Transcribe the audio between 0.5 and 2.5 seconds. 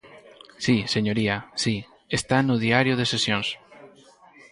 Si, señoría, si, está